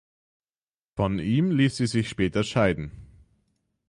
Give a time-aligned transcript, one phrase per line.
[0.95, 2.91] Von ihm ließ sie sich später scheiden.